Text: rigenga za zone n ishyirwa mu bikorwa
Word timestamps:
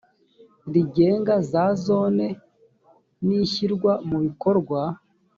rigenga 0.73 1.33
za 1.51 1.65
zone 1.85 2.27
n 3.25 3.27
ishyirwa 3.41 3.91
mu 4.09 4.17
bikorwa 4.25 4.81